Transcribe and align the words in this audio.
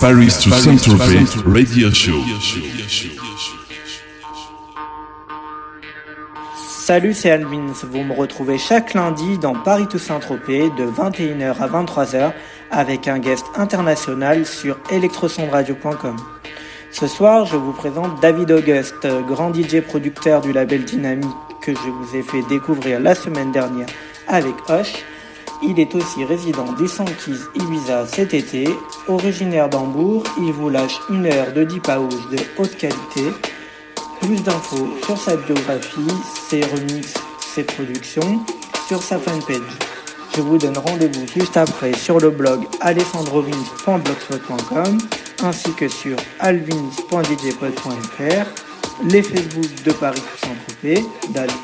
Paris 0.00 0.38
to 0.44 0.52
Saint-Tropez 0.52 1.24
Radio 1.44 1.90
Show. 1.92 2.22
Salut, 6.56 7.12
c'est 7.12 7.32
Alvins. 7.32 7.72
Vous 7.82 8.04
me 8.04 8.14
retrouvez 8.14 8.58
chaque 8.58 8.94
lundi 8.94 9.38
dans 9.38 9.54
Paris 9.54 9.88
to 9.88 9.98
Saint-Tropez 9.98 10.70
de 10.78 10.84
21h 10.84 11.56
à 11.58 11.66
23h 11.66 12.32
avec 12.70 13.08
un 13.08 13.18
guest 13.18 13.46
international 13.56 14.46
sur 14.46 14.78
electrosondradio.com. 14.92 16.16
Ce 16.92 17.08
soir, 17.08 17.44
je 17.46 17.56
vous 17.56 17.72
présente 17.72 18.20
David 18.20 18.52
Auguste, 18.52 19.04
grand 19.26 19.52
DJ 19.52 19.80
producteur 19.80 20.42
du 20.42 20.52
label 20.52 20.84
Dynamique 20.84 21.26
que 21.60 21.74
je 21.74 21.90
vous 21.90 22.14
ai 22.14 22.22
fait 22.22 22.42
découvrir 22.48 23.00
la 23.00 23.16
semaine 23.16 23.50
dernière 23.50 23.88
avec 24.28 24.54
Hoche 24.68 25.04
il 25.62 25.78
est 25.80 25.94
aussi 25.94 26.24
résident 26.24 26.72
du 26.72 26.88
Sankeys 26.88 27.38
Ibiza 27.54 28.06
cet 28.06 28.32
été. 28.34 28.68
Originaire 29.08 29.68
d'Hambourg, 29.68 30.24
il 30.38 30.52
vous 30.52 30.70
lâche 30.70 30.98
une 31.10 31.26
heure 31.26 31.52
de 31.52 31.64
deep 31.64 31.88
house 31.88 32.28
de 32.30 32.38
haute 32.56 32.76
qualité. 32.76 33.24
Plus 34.20 34.40
d'infos 34.42 34.88
sur 35.04 35.16
sa 35.16 35.36
biographie, 35.36 36.06
ses 36.48 36.62
remixes, 36.62 37.14
ses 37.40 37.62
productions 37.64 38.40
sur 38.86 39.02
sa 39.02 39.18
fanpage. 39.18 39.58
Je 40.36 40.42
vous 40.42 40.58
donne 40.58 40.78
rendez-vous 40.78 41.26
juste 41.34 41.56
après 41.56 41.92
sur 41.94 42.20
le 42.20 42.30
blog 42.30 42.60
alessandrovins.blogspot.com 42.80 44.98
ainsi 45.42 45.72
que 45.72 45.88
sur 45.88 46.16
alvins.djpod.fr, 46.40 48.46
les 49.04 49.22
Facebook 49.22 49.84
de 49.84 49.92
Paris 49.92 50.20
Saint-Tropez, 50.42 51.04
d'Alvins 51.30 51.54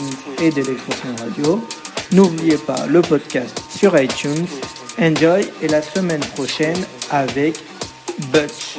et 0.40 0.50
d'Electroson 0.50 1.16
Radio, 1.18 1.60
N'oubliez 2.12 2.58
pas 2.58 2.86
le 2.88 3.02
podcast 3.02 3.60
sur 3.68 3.98
iTunes. 4.00 4.46
Enjoy 5.00 5.50
et 5.62 5.68
la 5.68 5.82
semaine 5.82 6.24
prochaine 6.34 6.78
avec 7.10 7.56
Butch. 8.32 8.78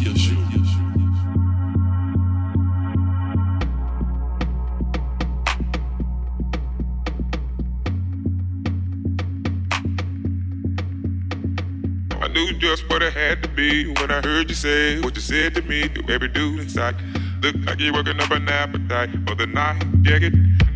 I 14.23 14.27
heard 14.27 14.49
you 14.49 14.55
say 14.55 14.99
what 15.01 15.15
you 15.15 15.21
said 15.21 15.55
to 15.55 15.63
me. 15.63 15.87
Do 15.87 16.03
every 16.13 16.27
dude 16.27 16.59
inside. 16.59 16.95
Look 17.41 17.55
like 17.65 17.79
you're 17.79 17.91
working 17.91 18.19
up 18.19 18.29
an 18.29 18.47
appetite 18.47 19.09
for 19.27 19.33
the 19.33 19.47
night. 19.47 19.83
Yeah, 20.03 20.19
get 20.19 20.33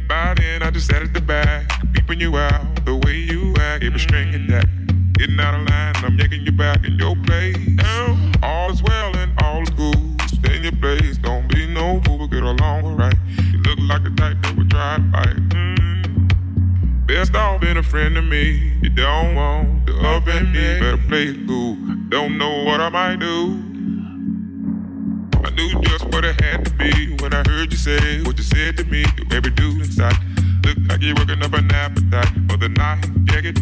by 0.08 0.34
then 0.36 0.64
I 0.64 0.72
just 0.72 0.88
sat 0.88 1.04
at 1.04 1.14
the 1.14 1.22
back, 1.22 1.70
peeping 1.94 2.20
you 2.20 2.36
out 2.38 2.86
the 2.86 2.96
way 2.96 3.18
you 3.18 3.54
act. 3.60 3.84
A 3.84 4.00
string 4.00 4.34
in 4.34 4.48
that. 4.48 4.66
Getting 5.14 5.40
out 5.40 5.54
of 5.54 5.70
line, 5.70 5.94
I'm 5.98 6.18
yanking 6.18 6.44
you 6.44 6.54
back 6.54 6.86
in 6.86 6.98
your 6.98 7.16
place. 7.18 7.56
Now, 7.68 8.32
all 8.42 8.72
is 8.72 8.82
well 8.82 9.16
and 9.16 9.32
all 9.44 9.62
is 9.62 9.70
good. 9.70 10.22
Stay 10.28 10.58
in 10.58 10.64
your 10.64 10.72
place, 10.82 11.18
don't 11.20 11.48
be 11.48 11.68
no 11.68 12.02
fool, 12.04 12.18
but 12.18 12.32
get 12.32 12.42
along 12.42 12.98
right. 12.98 13.14
You 13.54 13.60
look 13.60 13.78
like 13.80 14.04
the 14.06 14.10
type 14.18 14.42
that 14.42 14.58
would 14.58 14.72
try 14.72 14.98
to 14.98 15.12
fight. 15.12 15.36
Mm. 15.50 17.08
Best 17.08 17.36
off 17.36 17.62
being 17.62 17.78
a 17.78 17.84
friend 17.84 18.16
to 18.16 18.24
me. 18.24 18.74
You 18.82 18.90
don't 18.90 19.36
want 19.36 19.86
to 19.86 19.94
offend 20.00 20.52
me, 20.52 20.80
better 20.80 20.98
play 21.08 21.25
it 21.25 21.48
cool. 21.48 21.95
Don't 22.09 22.38
know 22.38 22.63
what 22.63 22.79
I 22.79 22.89
might 22.89 23.19
do. 23.19 23.59
I 25.43 25.50
knew 25.50 25.81
just 25.81 26.05
what 26.05 26.24
it 26.24 26.39
had 26.39 26.63
to 26.63 26.71
be 26.71 27.15
when 27.21 27.33
I 27.33 27.43
heard 27.47 27.71
you 27.71 27.77
say 27.77 28.21
what 28.21 28.38
you 28.38 28.43
said 28.43 28.77
to 28.77 28.85
me. 28.85 29.03
To 29.03 29.35
every 29.35 29.50
dude 29.51 29.81
inside, 29.81 30.15
look 30.63 30.77
like 30.88 31.01
you're 31.01 31.15
working 31.15 31.41
up 31.43 31.53
an 31.53 31.71
appetite 31.71 32.29
for 32.47 32.57
the 32.57 32.69
night. 32.69 33.05
Yeah, 33.31 33.41
get 33.41 33.55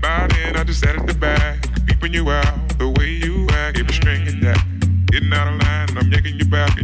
by 0.00 0.28
then 0.28 0.56
I 0.56 0.64
just 0.64 0.80
sat 0.80 0.96
at 0.96 1.06
the 1.06 1.14
back, 1.14 1.66
peeping 1.86 2.14
you 2.14 2.30
out 2.30 2.78
the 2.78 2.88
way 2.88 3.10
you 3.10 3.46
act. 3.50 3.76
Keep 3.76 3.90
a 3.90 3.92
string 3.92 4.26
in 4.26 4.40
that. 4.40 4.64
Getting 5.12 5.32
out 5.34 5.52
of 5.52 5.60
line, 5.60 5.98
I'm 5.98 6.10
yanking 6.10 6.38
you 6.38 6.46
back 6.46 6.78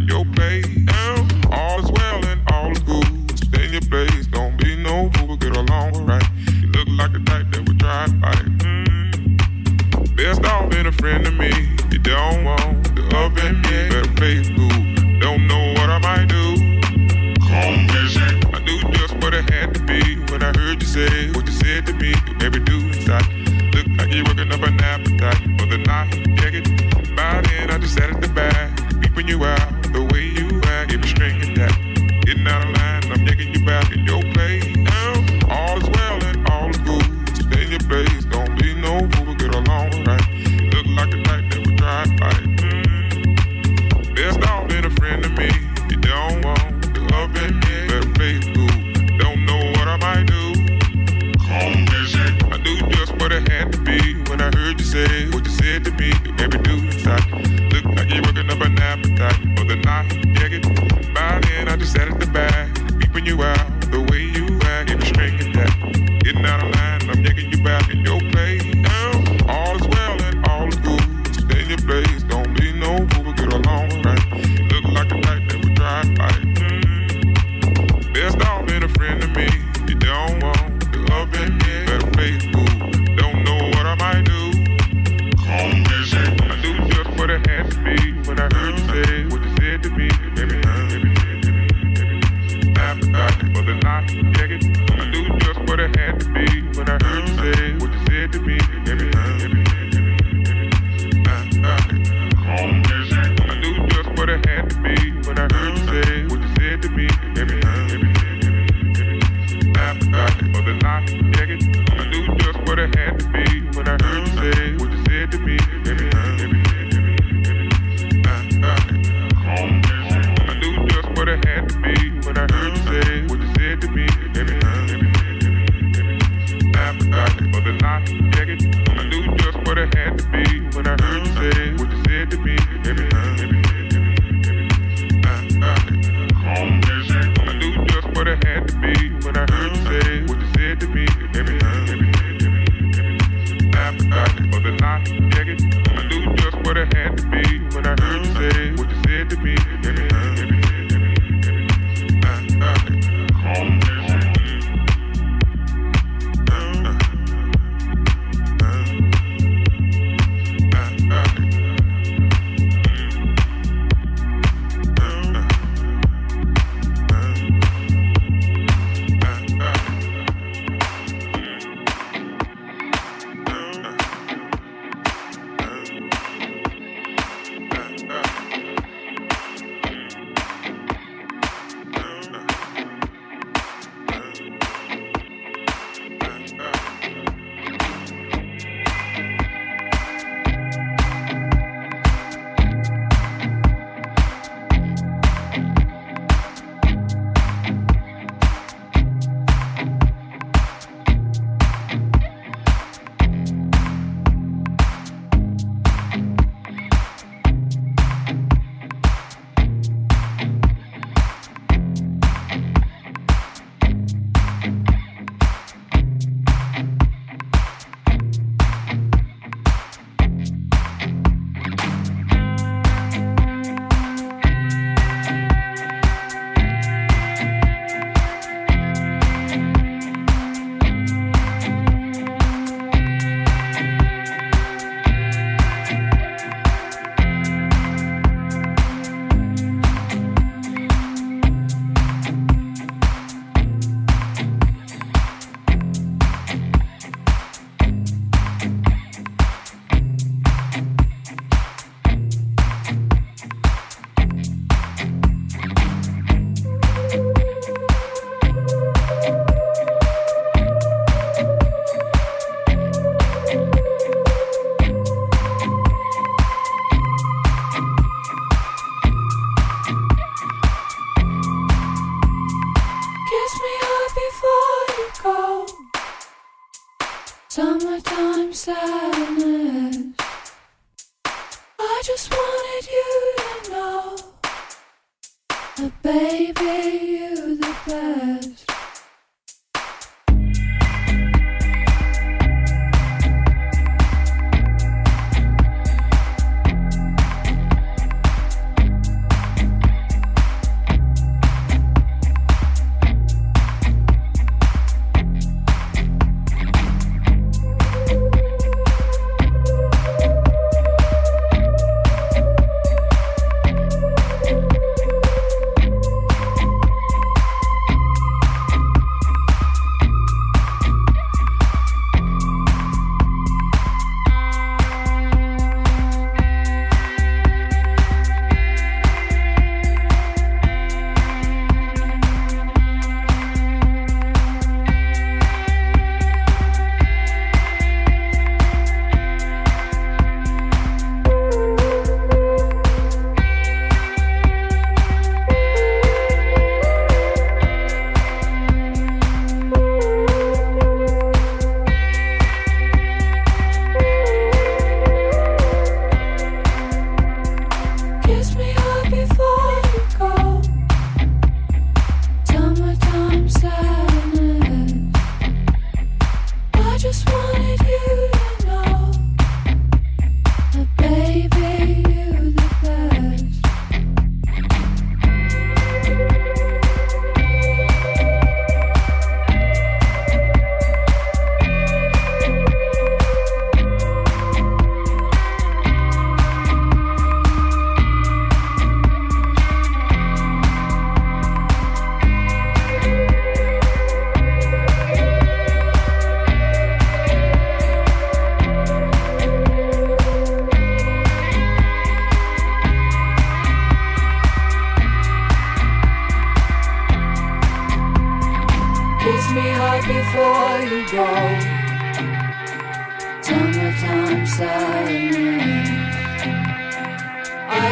friend 11.06 11.38
me. 11.38 11.50
You 11.92 11.98
don't 12.00 12.44
want 12.44 12.96
to 12.96 13.02
offend 13.26 13.62
me, 13.62 13.95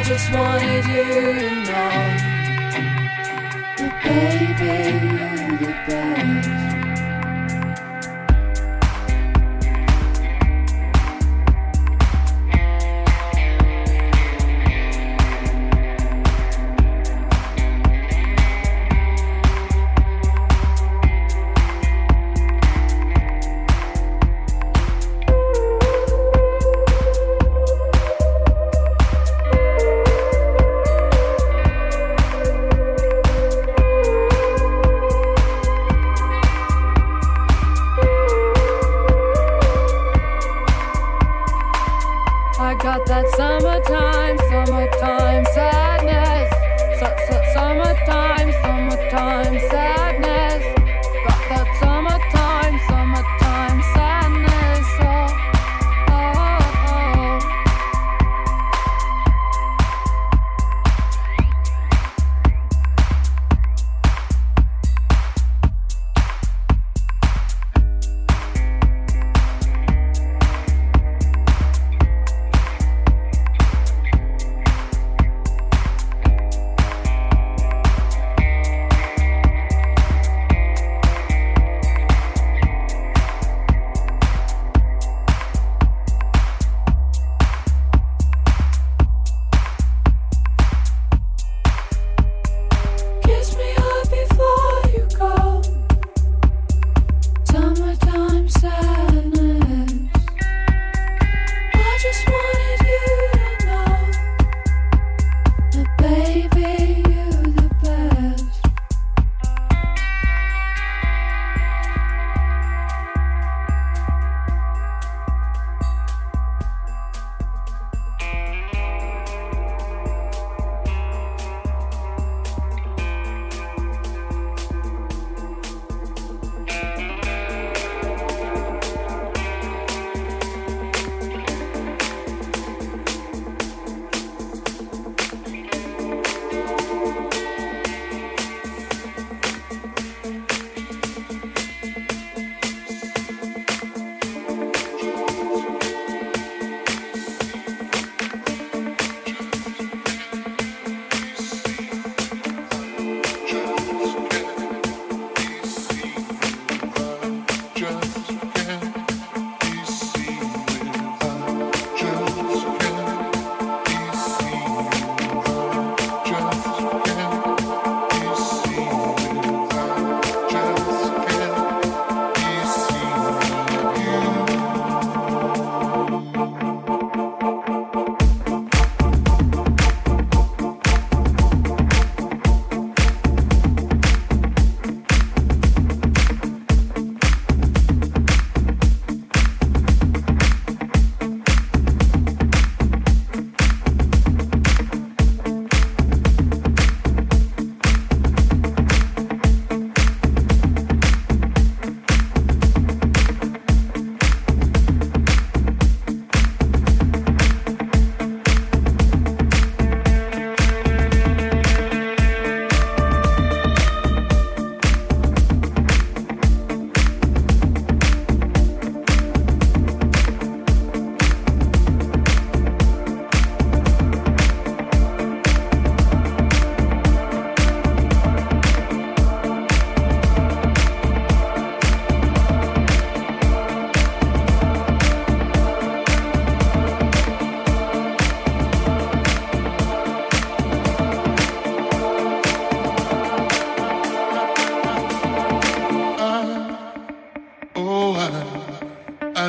just 0.04 0.30
wanted 0.34 0.84
you 0.86 1.04
to 1.40 1.54
know 1.64 2.34
but 3.78 4.02
baby, 4.04 5.06
you're 5.06 5.58
the 5.58 5.74
best. 5.86 6.73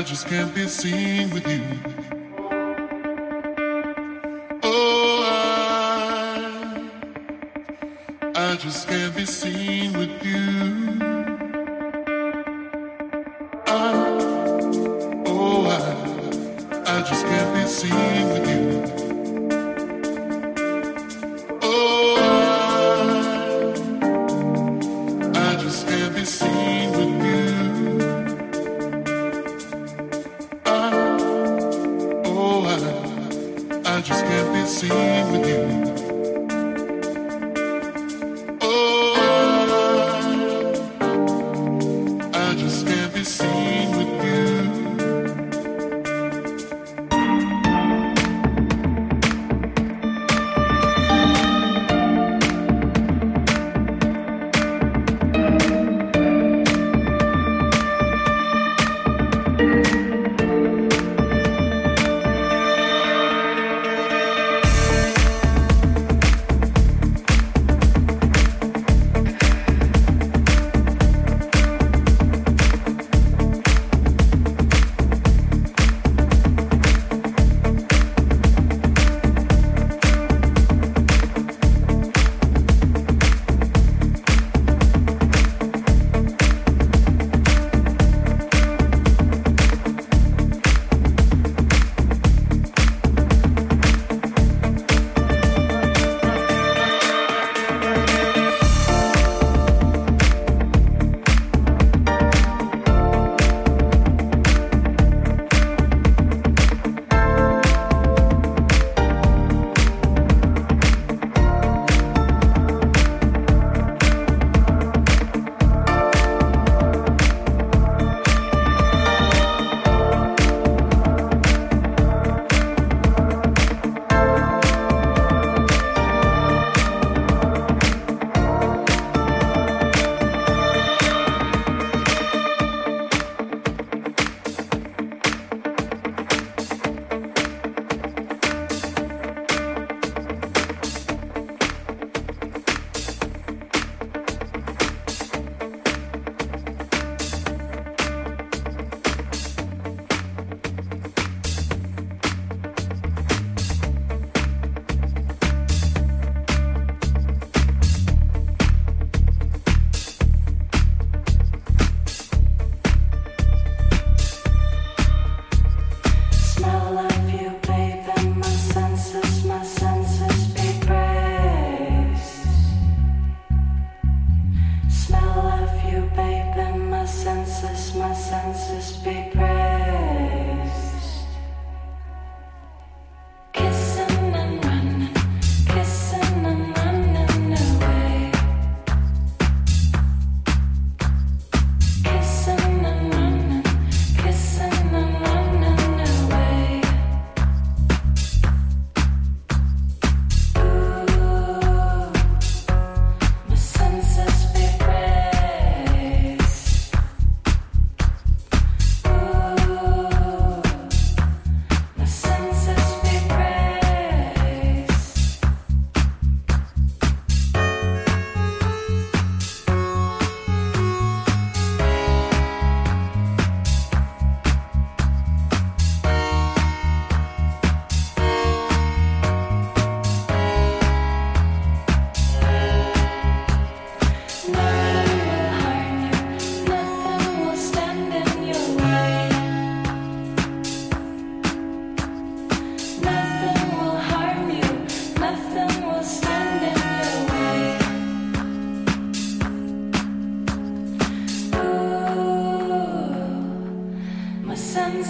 Just 0.03 0.27
can't 0.27 0.53
be 0.53 0.67
seen 0.67 1.29
with 1.31 1.47
you. 1.47 1.62
Oh, 4.62 5.21
I, 8.25 8.31
I 8.36 8.55
just 8.58 8.88
can't 8.89 9.15
be 9.15 9.25
seen 9.25 9.93
with 9.93 10.25
you. 10.25 10.99
I, 13.67 13.93
oh, 15.27 15.65
I, 15.67 15.79
I 16.97 17.01
just 17.03 17.25
can't 17.25 17.53
be 17.55 17.65
seen 17.67 18.29
with 18.29 18.49
you. 18.49 18.54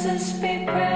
Jesus 0.05 0.33
be 0.33 0.65
praised. 0.67 0.94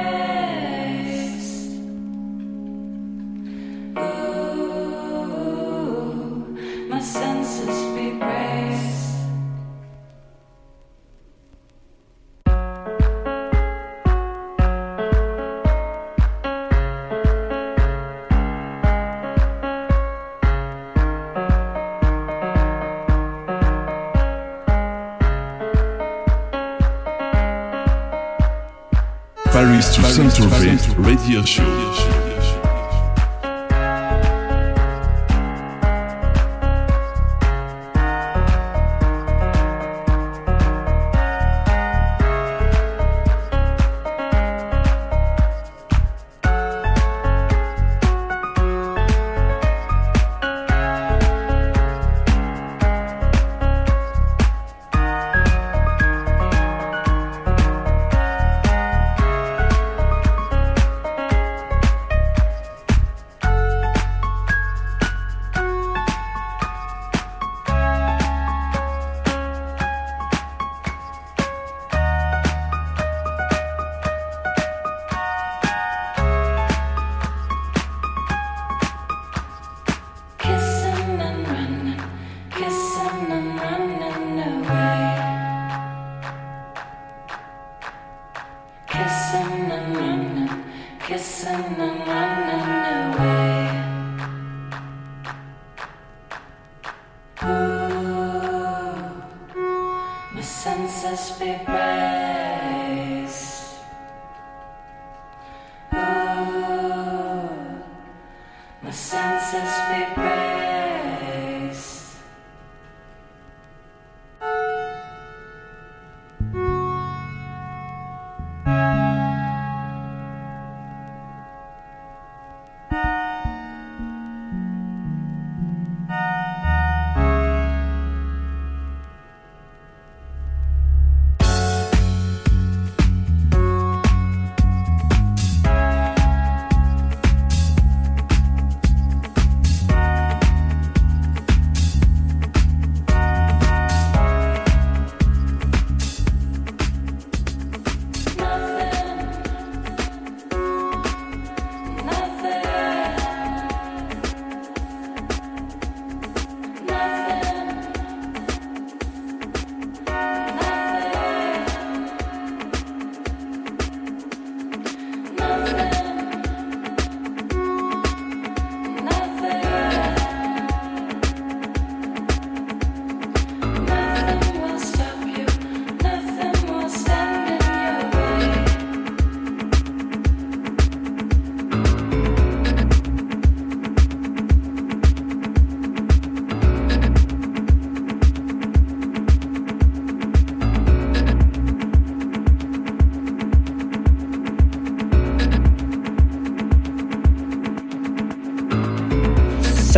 Saint-Tropez 30.10 30.80
Radio 30.98 31.46
Show. 31.46 32.29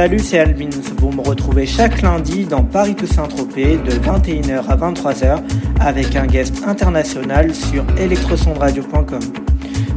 Salut, 0.01 0.17
c'est 0.17 0.39
Albins. 0.39 0.81
Vous 0.97 1.11
me 1.11 1.21
retrouvez 1.21 1.67
chaque 1.67 2.01
lundi 2.01 2.45
dans 2.45 2.63
Paris 2.63 2.95
Toussaint 2.95 3.27
Tropez 3.27 3.77
de 3.77 3.91
21h 3.91 4.65
à 4.67 4.75
23h 4.75 5.43
avec 5.79 6.15
un 6.15 6.25
guest 6.25 6.63
international 6.65 7.53
sur 7.53 7.85
electrosondradio.com. 7.99 9.19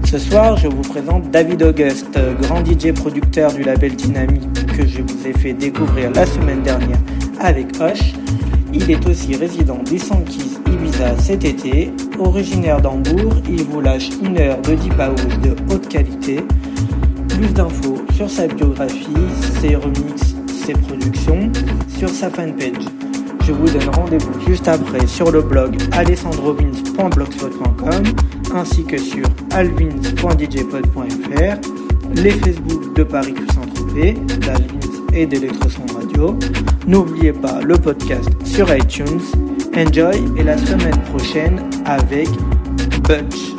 Ce 0.05 0.19
soir, 0.19 0.59
je 0.59 0.69
vous 0.69 0.83
présente 0.83 1.31
David 1.31 1.63
Auguste, 1.63 2.19
grand 2.43 2.63
DJ 2.63 2.93
producteur 2.93 3.51
du 3.55 3.63
label 3.63 3.97
Dynamique 3.97 4.67
que 4.77 4.87
je 4.87 5.01
vous 5.01 5.27
ai 5.27 5.33
fait 5.33 5.55
découvrir 5.55 6.11
la 6.11 6.27
semaine 6.27 6.61
dernière 6.61 7.01
avec 7.41 7.69
Hoche. 7.81 8.13
Il 8.75 8.91
est 8.91 9.09
aussi 9.09 9.37
résident 9.37 9.83
des 9.85 9.99
Sankeys 9.99 10.59
Ibiza 10.71 11.17
cet 11.17 11.47
été. 11.47 11.91
Originaire 12.19 12.83
d'Hambourg, 12.83 13.37
il 13.49 13.65
vous 13.65 13.81
lâche 13.81 14.11
une 14.23 14.39
heure 14.39 14.61
de 14.61 14.75
deep 14.75 15.01
house 15.01 15.39
de 15.43 15.57
haute 15.73 15.89
qualité. 15.89 16.45
Plus 17.27 17.55
d'infos 17.55 18.04
sur 18.15 18.31
sa 18.31 18.47
biographie, 18.47 19.09
ses 19.61 19.75
remixes, 19.77 20.35
ses 20.65 20.73
productions, 20.75 21.51
sur 21.99 22.09
sa 22.09 22.31
fanpage. 22.31 22.87
Je 23.47 23.53
vous 23.53 23.67
donne 23.67 23.91
rendez-vous 23.95 24.41
juste 24.47 24.67
après 24.69 25.07
sur 25.07 25.31
le 25.31 25.43
blog 25.43 25.77
alessandrovins.blogspot.com 25.93 28.05
ainsi 28.55 28.85
que 28.85 28.97
sur 28.97 29.27
alvins.djpod.fr, 29.51 31.57
les 32.15 32.31
Facebook 32.31 32.95
de 32.95 33.03
Paris 33.03 33.35
Toussaint 33.35 33.67
Tropez, 33.75 34.15
d'Alvins 34.41 34.79
et 35.13 35.27
d'Electroson 35.27 35.85
Radio. 35.95 36.39
N'oubliez 36.87 37.33
pas 37.33 37.61
le 37.63 37.77
podcast 37.77 38.31
sur 38.45 38.75
iTunes. 38.75 39.21
Enjoy 39.77 40.25
et 40.39 40.45
la 40.45 40.57
semaine 40.57 40.99
prochaine 41.11 41.61
avec 41.85 42.31
Butch. 43.03 43.54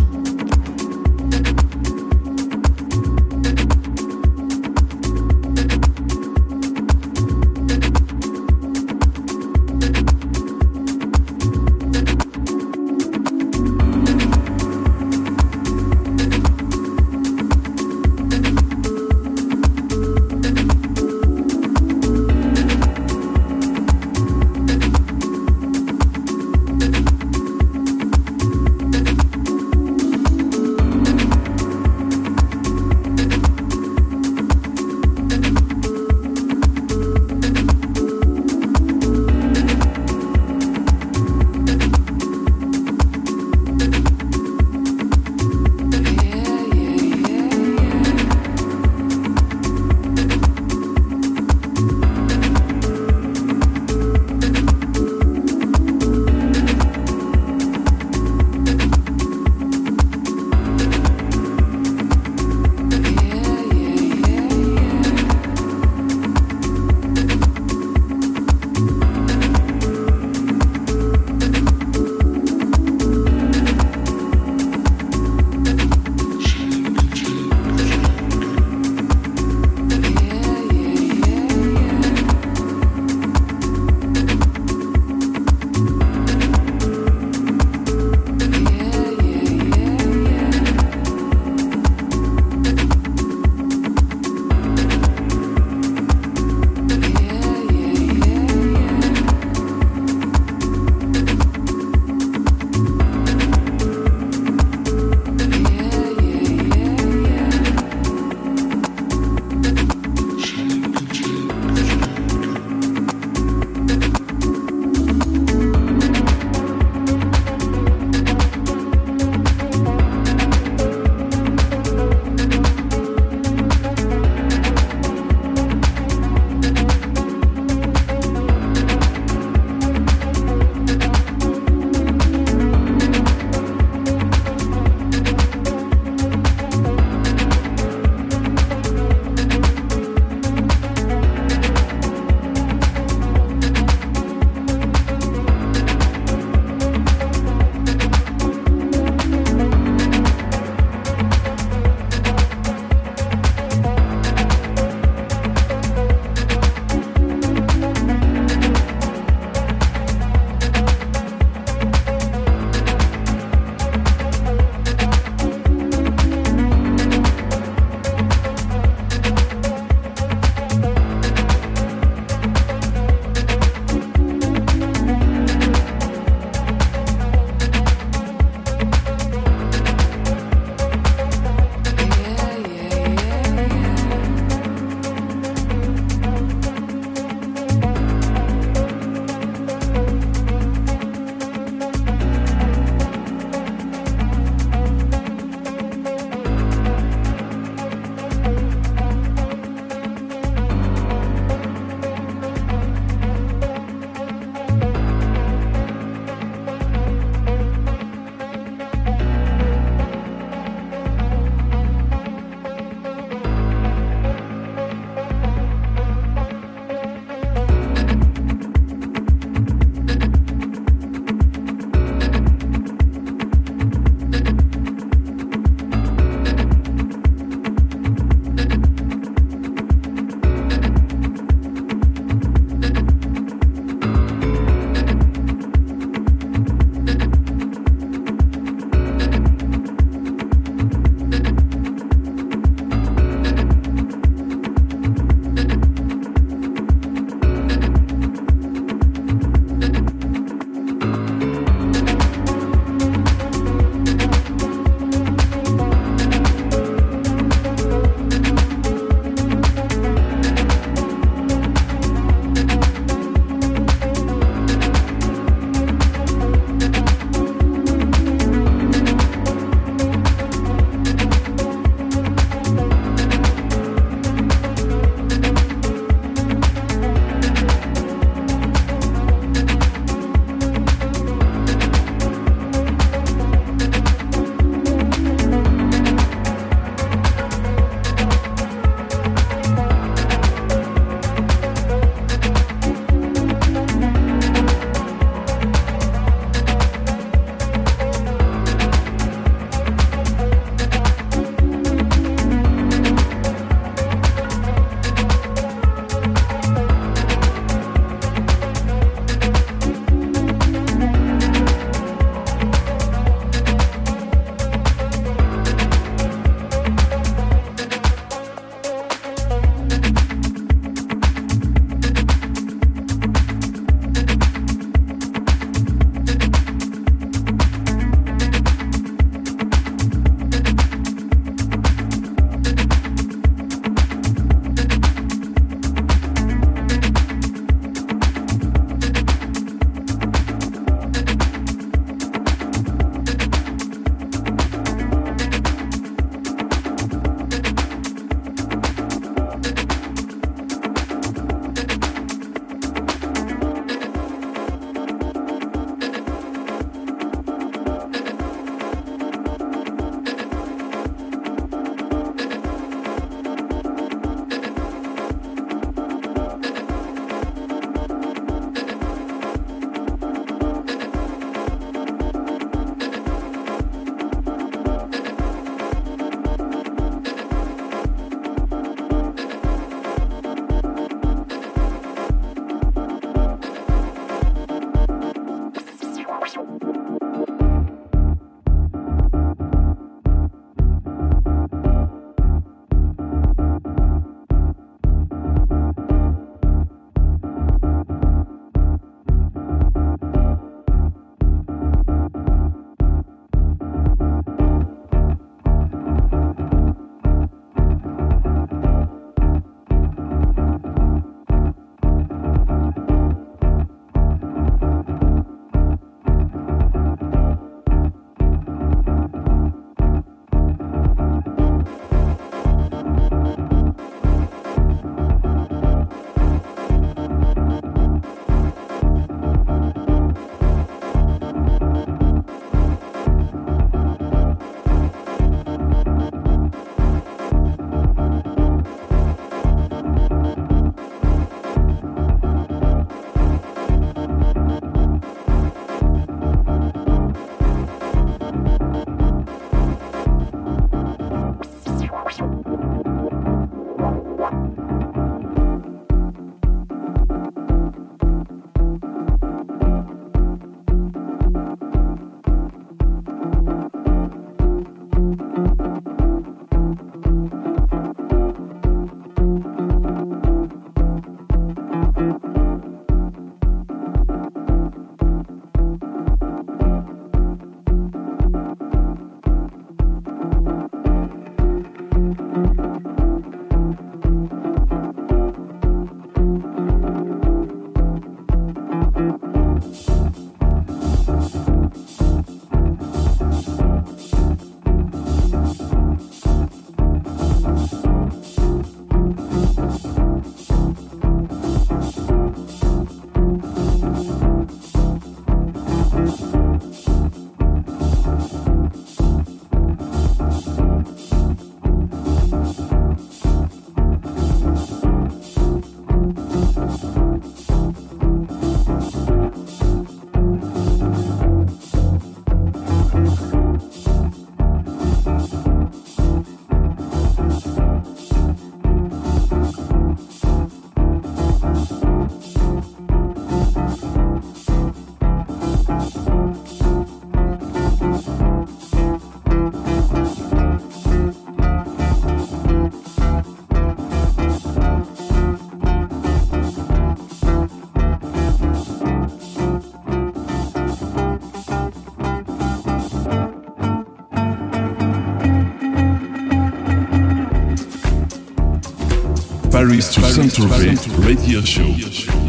Paris 559.96 560.14
to 560.14 560.22
Saint-Tropez 560.24 561.26
radio 561.26 561.62
show. 561.62 562.45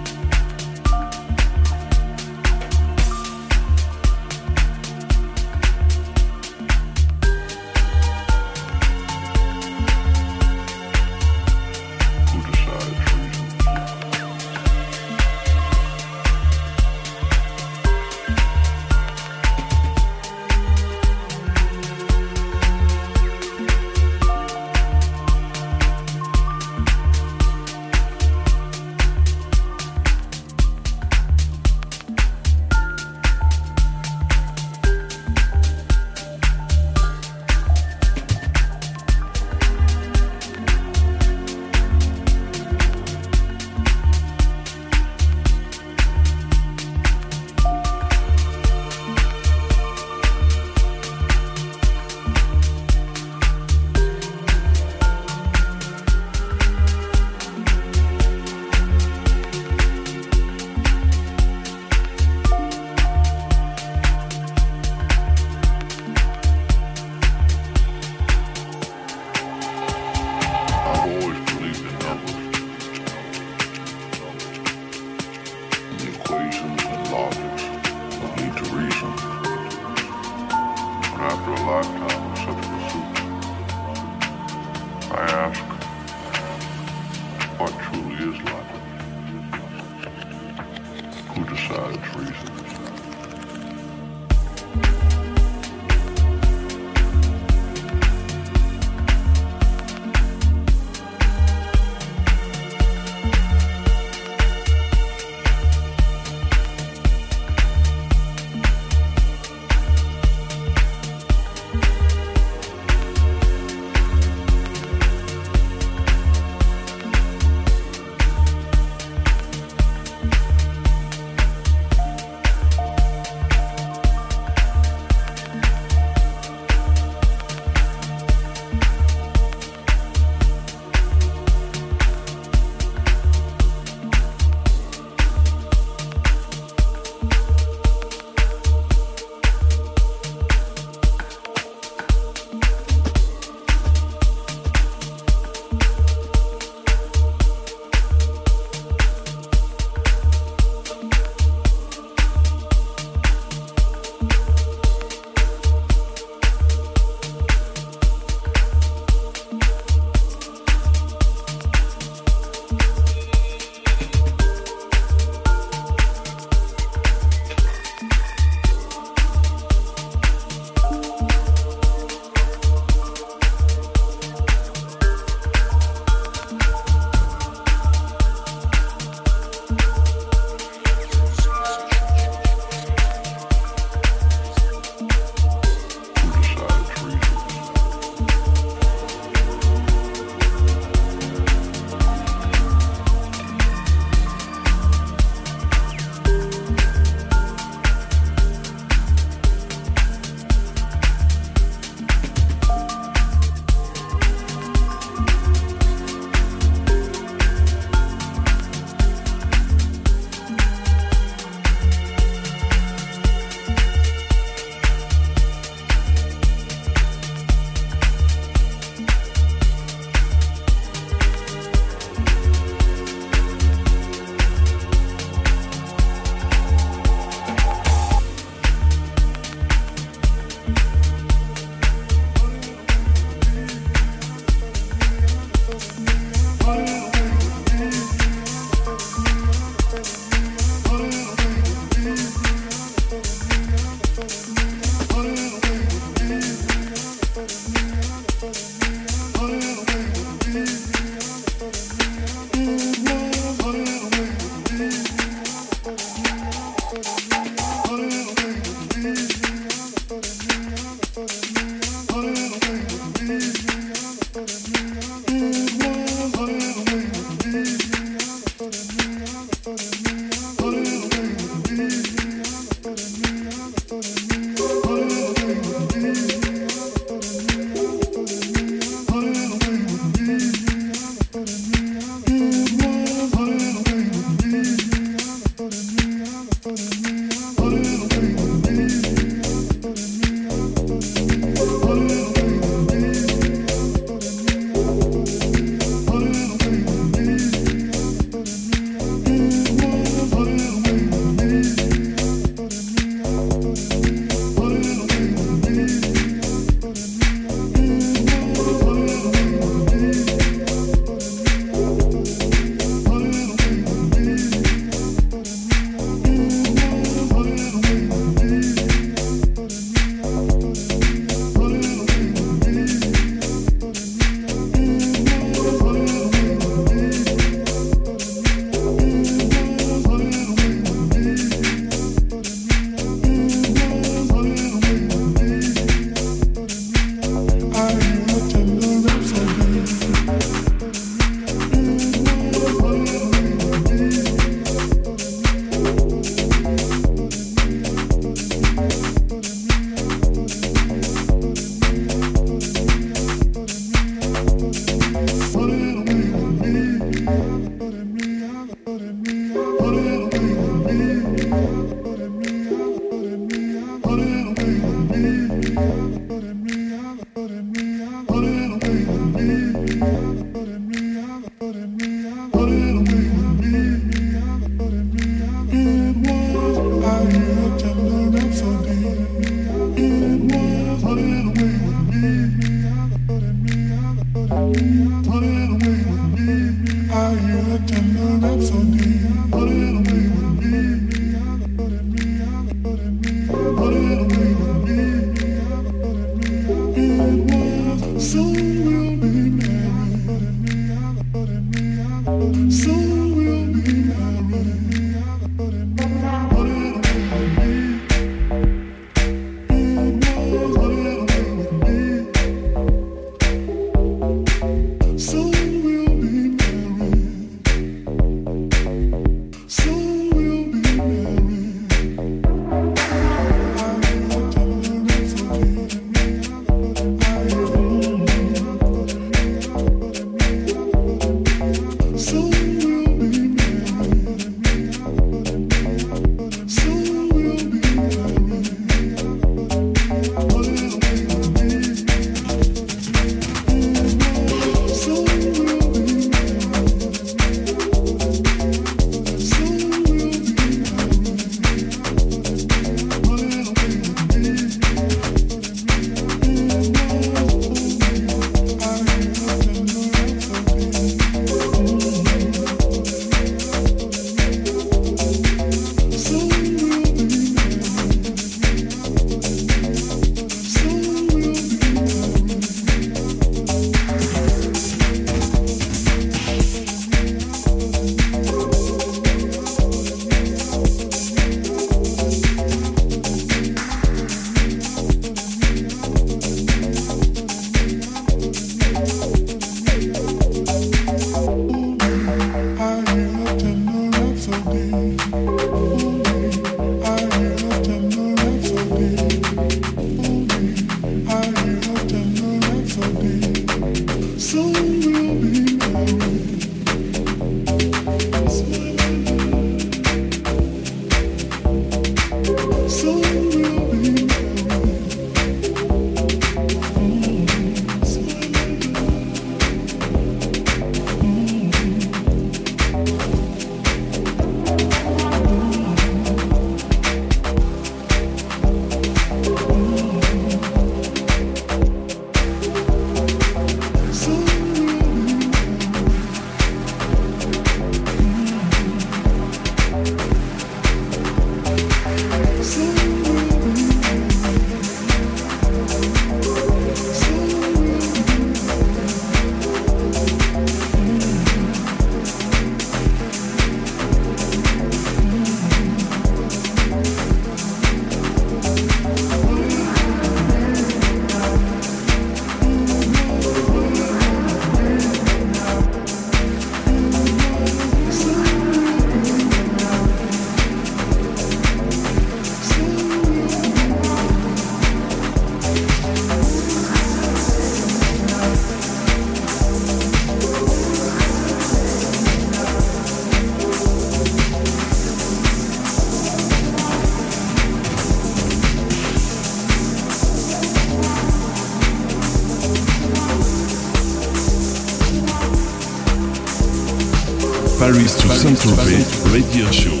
Saint-Tropez 598.41 599.05
Radio 599.31 599.71
Show. 599.71 600.00